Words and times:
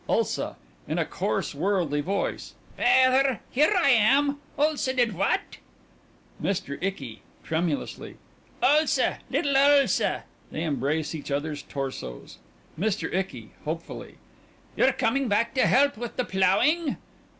_)ULSA: 0.11 0.55
(In 0.87 0.97
a 0.97 1.05
coarse, 1.05 1.53
worldly 1.53 2.01
voice) 2.01 2.55
Feyther! 2.75 3.39
Here 3.51 3.71
I 3.79 3.91
am! 3.91 4.39
Ulsa 4.57 4.95
did 4.95 5.13
what? 5.13 5.57
MR. 6.41 6.79
ICKY: 6.81 7.21
(Tremulously) 7.43 8.17
Ulsa, 8.63 9.19
little 9.29 9.55
Ulsa. 9.55 10.23
(They 10.51 10.63
embrace 10.63 11.13
each 11.13 11.29
other's 11.29 11.61
torsos.) 11.61 12.39
MR. 12.79 13.13
ICKY: 13.13 13.51
(Hopefully) 13.63 14.15
You've 14.75 14.97
come 14.97 15.27
back 15.27 15.53
to 15.53 15.67
help 15.67 15.97
with 15.97 16.15
the 16.17 16.25
ploughing. 16.25 16.97